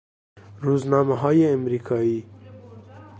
[0.61, 2.25] روزنامههای امریکایی